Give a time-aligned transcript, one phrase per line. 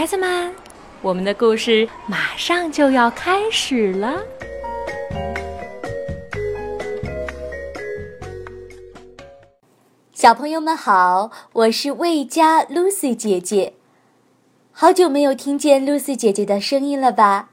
[0.00, 0.54] 孩子们，
[1.02, 4.22] 我们的故事马上就要开始了。
[10.14, 13.74] 小朋友们好，我是魏佳 Lucy 姐姐。
[14.72, 17.50] 好久没有听见 Lucy 姐姐的声音了吧？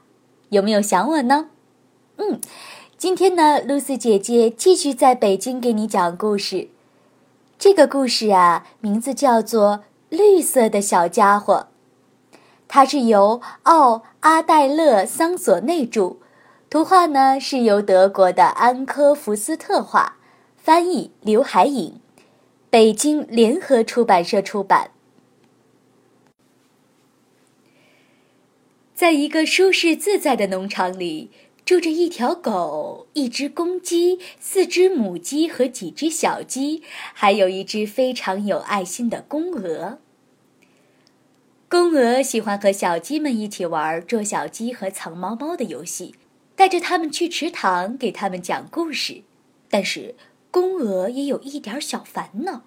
[0.48, 1.50] 有没有想我呢？
[2.16, 2.40] 嗯，
[2.96, 6.68] 今天呢，Lucy 姐姐继续在北京给你讲故事。
[7.58, 11.66] 这个故事啊，名字叫做《绿色的小家伙》，
[12.68, 16.18] 它是由奥阿黛勒桑索内著，
[16.68, 20.18] 图画呢是由德国的安科福斯特画，
[20.54, 21.98] 翻译刘海颖，
[22.68, 24.90] 北京联合出版社出版。
[28.94, 31.30] 在一个舒适自在的农场里，
[31.64, 36.82] 住着一条狗、一只公鸡、四只母鸡和几只小鸡，
[37.14, 39.98] 还有一只非常有爱心的公鹅。
[41.70, 46.14] 公鹅喜欢和小鸡们一起玩捉小鸡和藏猫猫的游戏，
[46.56, 49.22] 带着它们去池塘给它们讲故事。
[49.68, 50.14] 但是，
[50.50, 52.62] 公鹅也有一点小烦恼，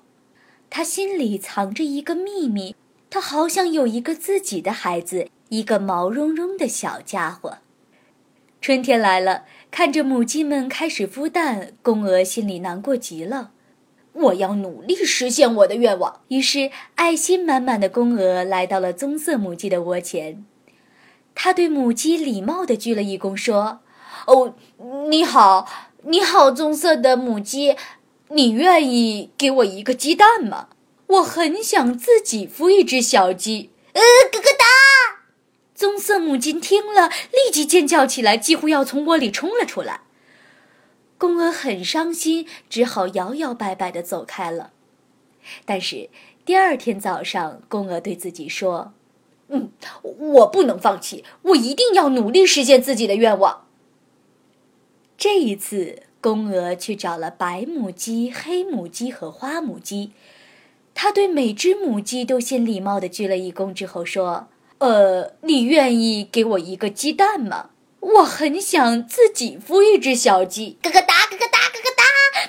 [0.69, 2.75] 它心里藏着一个秘密，
[3.09, 5.27] 它好想有一个自己的孩子。
[5.49, 7.57] 一个毛茸茸的小家伙。
[8.61, 13.51] 春天来了，看着母鸡们开始孵蛋，公鹅心里难过极了。
[14.21, 16.21] 我要努力实现我的愿望。
[16.29, 20.45] 于是，爱心满满的公鹅来到了棕色母鸡的窝前，
[21.35, 23.81] 他对母鸡礼貌地鞠了一躬，说
[24.27, 24.55] ：“哦，
[25.09, 25.67] 你好，
[26.03, 27.75] 你好，棕色的母鸡，
[28.29, 30.67] 你愿意给我一个鸡蛋吗？
[31.07, 34.65] 我很想自己孵一只小鸡。”呃，咯咯哒。
[35.73, 40.01] 棕色母鸡听了，立即尖叫起来，几乎要从窝里冲了出来。
[41.21, 44.71] 公鹅很伤心，只好摇摇摆摆地走开了。
[45.65, 46.09] 但是
[46.43, 48.93] 第二天早上，公鹅对自己说
[49.49, 49.69] ：“嗯，
[50.01, 53.67] 我不能放弃，我一定要努力实现自己的愿望。”
[55.15, 60.13] 这一次，公鹅去找了白母鸡、黑母鸡和花母鸡，
[60.95, 64.47] 他对每只母鸡都先礼貌地鞠了一躬，之后说。
[64.79, 67.69] 呃，你愿意给我一个鸡蛋吗？
[68.01, 70.77] 我很想自己孵一只小鸡。
[70.81, 72.03] 咯咯哒，咯咯哒，咯咯哒！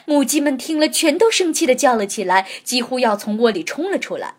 [0.07, 4.37] 母鸡们听了，全都生气的叫了起来，几乎要从窝里冲了出来。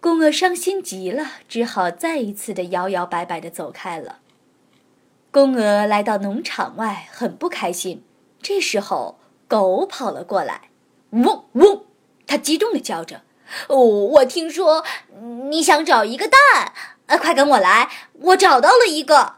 [0.00, 4.18] 公鹅伤心极了，只好再一次的摇摇摆摆的走开了。
[5.30, 8.02] 公鹅来到农场外，很不开心。
[8.42, 10.70] 这时候，狗跑了过来，
[11.10, 11.82] 嗡嗡，
[12.26, 13.22] 它激动的叫着
[13.68, 14.84] ：“哦，我听说
[15.48, 16.72] 你想找一个蛋。”
[17.06, 17.88] 呃，快跟我来！
[18.14, 19.36] 我找到了一个。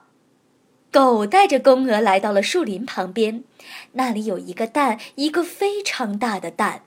[0.91, 3.44] 狗带着公鹅来到了树林旁边，
[3.93, 6.82] 那里有一个蛋，一个非常大的蛋。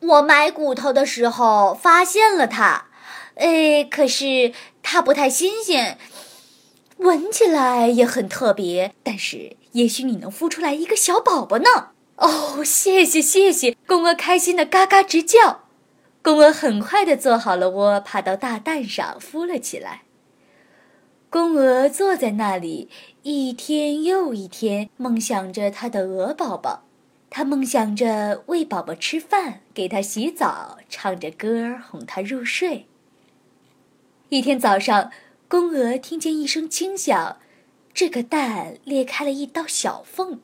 [0.00, 2.86] 我买骨头的时候发现了它，
[3.34, 4.52] 哎，可是
[4.82, 5.98] 它不太新鲜，
[6.98, 8.94] 闻起来也很特别。
[9.02, 11.90] 但是也许你能孵出来一个小宝宝呢。
[12.16, 13.76] 哦，谢谢谢谢！
[13.86, 15.62] 公鹅开心的嘎嘎直叫。
[16.22, 20.02] 公鹅很快的做好了窝，爬到大蛋上孵了起来。
[21.32, 22.90] 公鹅坐在那里，
[23.22, 26.82] 一天又一天，梦想着它的鹅宝宝。
[27.30, 32.86] 它梦想着喂宝宝吃饭，给它洗澡，唱着歌哄它入睡。
[34.28, 35.10] 一天早上，
[35.48, 37.38] 公鹅听见一声轻响，
[37.94, 40.38] 这个蛋裂开了一道小缝。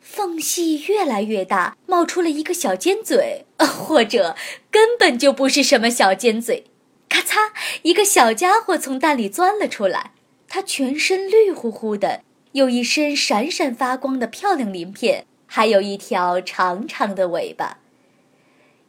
[0.00, 4.34] 缝隙越来越大，冒出了一个小尖嘴，或者
[4.70, 6.64] 根本就不是什么小尖嘴。
[7.10, 7.50] 咔嚓，
[7.82, 10.12] 一个小家伙从蛋里钻了出来。
[10.54, 12.20] 它全身绿乎乎的，
[12.52, 17.78] 有一身闪闪发光的漂亮鳞片，还有一条长长的尾巴。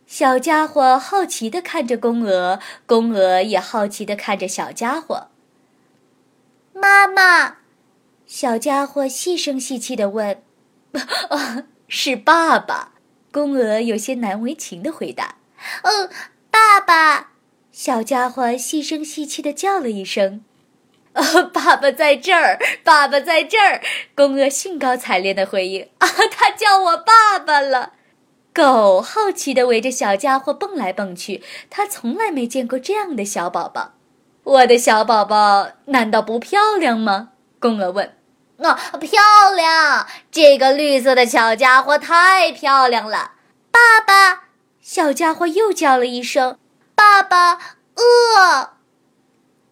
[0.05, 5.29] 小家伙好奇地看着公鹅，公鹅也好奇地看着小家伙。
[6.73, 7.59] 妈妈，
[8.25, 10.43] 小家伙细声细气地问。
[11.29, 12.91] 哦，是爸爸。
[13.31, 15.37] 公鹅有些难为情的回答
[15.85, 16.09] ：“哦，
[16.51, 17.31] 爸爸。”
[17.71, 20.43] 小家伙细声细气的叫了一声
[21.13, 23.81] ：“哦， 爸爸在这儿，爸爸在这儿。”
[24.15, 27.93] 公鹅兴高采烈的回应：“啊，他叫我爸爸了。”
[28.53, 33.93] 狗好奇的围着小家伙蹦来蹦去，它从来没见过这样的小宝宝。
[34.43, 37.29] 我的小宝宝难道不漂亮吗？
[37.59, 38.15] 公鹅问。
[38.59, 39.19] 啊，漂
[39.55, 40.07] 亮！
[40.31, 43.31] 这个绿色的小家伙太漂亮了。
[43.71, 44.43] 爸爸，
[44.79, 46.57] 小家伙又叫了一声
[46.93, 47.53] ：“爸爸，
[47.95, 48.69] 饿。”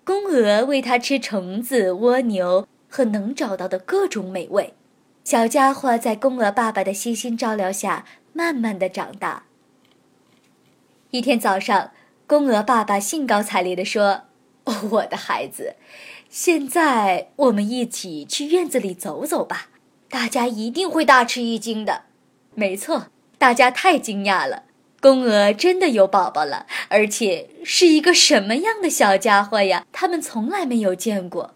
[0.03, 4.73] 公鹅喂它吃虫子、蜗牛和能找到的各种美味。
[5.23, 9.43] 小家伙在公鹅爸爸的悉心照料下，慢慢的长大。
[11.11, 11.91] 一天早上，
[12.25, 14.23] 公鹅爸爸兴高采烈地说
[14.65, 15.75] ：“哦我的孩子，
[16.29, 19.67] 现在我们一起去院子里走走吧，
[20.09, 22.03] 大家一定会大吃一惊的。
[22.55, 23.07] 没错，
[23.37, 24.63] 大家太惊讶了，
[25.01, 29.85] 公鹅真的有宝宝了，而且是一个什么样的小家伙呀？
[29.91, 31.55] 他们从来没有见过。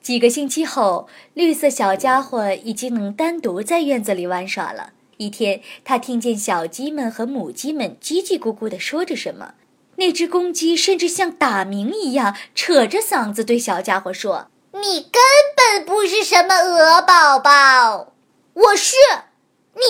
[0.00, 4.92] 几个星期后，绿色小家伙已经能单独在院子里玩耍了。
[5.16, 9.54] 一天，他听见小鸡们和母鸡们叽叽咕咕地说着什么。
[9.96, 14.48] 那只公鸡甚至像打鸣一样，扯着嗓子对小家伙说
[14.80, 15.20] ：“你根
[15.56, 18.12] 本不是什么鹅宝宝，
[18.52, 18.94] 我是，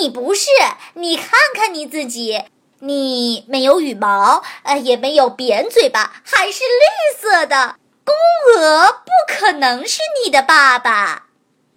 [0.01, 0.49] 你不是。
[0.95, 2.45] 你看看你自己，
[2.81, 7.77] 你没有羽毛，呃，也没有扁嘴巴，还是绿色的。
[8.05, 8.15] 公
[8.57, 11.27] 鹅不可能是你的爸爸。”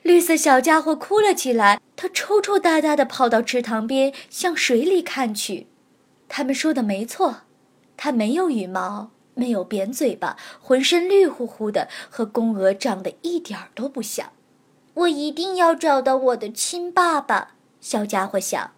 [0.04, 5.68] 绿色小家伙哭了起来，他抽抽搭搭地跑到池塘边，向水里看去。
[6.28, 7.42] 他们说的没错。
[8.02, 14.32] 它没有羽毛，没有扁嘴巴，浑身绿乎乎的，和公鹅长得一点儿都不像。
[14.94, 18.72] 我一定要找到我的亲爸爸，小家伙想。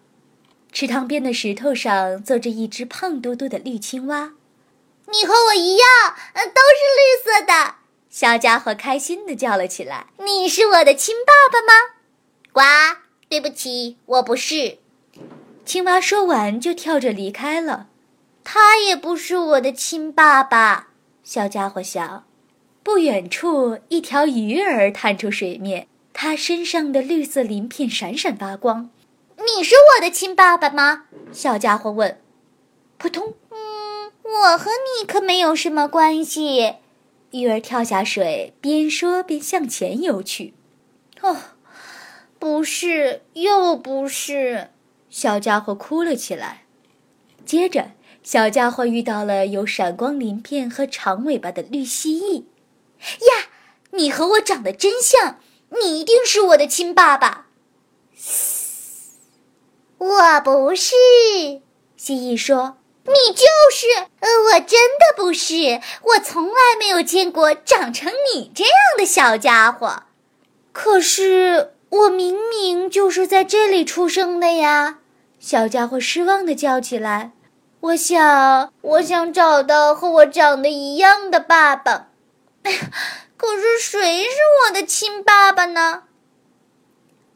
[0.72, 4.32] 池塘边的石头上坐着一只胖嘟嘟的绿青蛙。
[5.12, 5.86] 你和我一样，
[6.34, 7.74] 都是绿色的。
[8.08, 11.94] 小家伙开心地叫了起来：“你是我的亲爸爸吗？”
[12.52, 12.62] 呱，
[13.28, 14.78] 对不起，我不是。
[15.64, 17.88] 青蛙说完就跳着离开了。
[18.44, 20.88] 他也不是我的亲爸爸，
[21.22, 22.24] 小家伙想。
[22.82, 28.90] 不远处，一条鱼儿探出水面，它身上的绿色鳞片闪闪发光。
[29.36, 31.04] 你是我的亲爸爸吗？
[31.32, 32.18] 小家伙问。
[32.98, 36.76] 扑通，嗯，我和你可没有什么关系。
[37.32, 40.54] 鱼儿跳下水，边说边向前游去。
[41.20, 41.36] 哦，
[42.38, 44.70] 不是，又不是。
[45.10, 46.62] 小家伙哭了起来。
[47.44, 47.92] 接着。
[48.24, 52.44] 小家伙遇到了有闪光鳞片和长尾巴的绿蜥蜴，
[53.02, 53.48] 呀，
[53.90, 55.40] 你和我长得真像，
[55.80, 57.46] 你一定是我的亲爸爸。
[59.98, 60.94] 我不是，
[61.96, 63.86] 蜥蜴说，你就是
[64.20, 70.02] 呃，我真的不是，我从来没有见过长成你这样的小家伙。
[70.72, 74.98] 可是我明明就是在这里出生的呀！
[75.38, 77.32] 小家伙失望地叫起来。
[77.80, 82.08] 我想，我想找到和我长得一样的爸爸。
[83.42, 84.36] 可是谁是
[84.68, 86.04] 我的亲爸爸呢？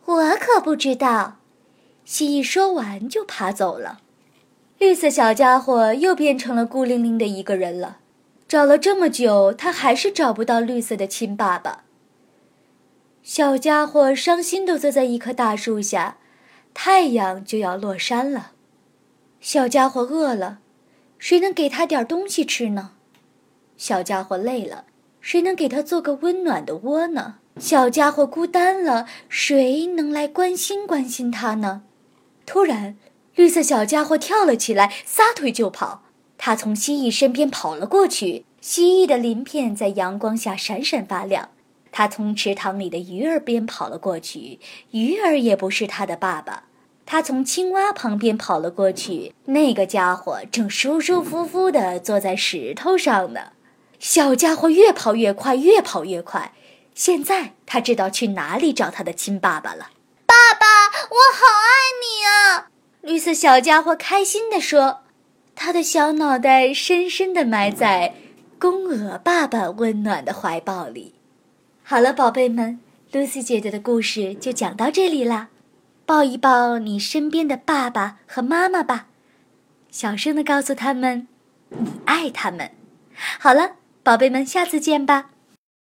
[0.04, 1.38] 我可不知道。
[2.04, 3.98] 蜥蜴说完就爬走了。
[4.78, 7.98] 绿色小家伙又变成了孤零零的一个人了。
[8.46, 11.82] 找了这么久，他还是找不到绿色的亲爸爸。
[13.24, 16.18] 小家伙伤心地坐在一棵大树下，
[16.72, 18.52] 太阳就要落山了。
[19.40, 20.60] 小家伙饿了，
[21.18, 22.92] 谁能给他点东西吃呢？
[23.76, 24.84] 小家伙累了，
[25.26, 27.38] 谁能给他做个温暖的窝呢？
[27.58, 31.82] 小家伙孤单了，谁能来关心关心他呢？
[32.46, 32.96] 突然，
[33.34, 36.04] 绿色小家伙跳了起来，撒腿就跑。
[36.38, 41.48] 他从蜥蜴身边跑了过去，蜥蜴的鳞片在阳光下闪闪发亮。
[41.90, 44.60] 他从池塘里的鱼儿边跑了过去，
[44.92, 46.68] 鱼儿也不是他的爸爸。
[47.04, 53.40] 他从青蛙旁边跑了过去，那个家伙正舒舒服服地坐在石头上呢。
[53.98, 56.52] 小家伙越跑越快，越跑越快。
[56.94, 59.90] 现在他知道去哪里找他的亲爸爸了。
[60.26, 62.68] 爸爸，我好爱你啊！
[63.02, 65.00] 绿色小家伙开心地说，
[65.54, 68.14] 他的小脑袋深深地埋在
[68.58, 71.14] 公鹅爸爸温暖的怀抱里。
[71.82, 72.80] 好了，宝贝们
[73.12, 75.48] ，Lucy 姐姐的故事就讲到这里啦。
[76.04, 79.06] 抱一抱你身边的爸爸和妈妈吧，
[79.90, 81.28] 小声地告诉他们，
[81.70, 82.70] 你爱他们。
[83.38, 83.72] 好了，
[84.06, 85.30] 宝贝们，下次见吧。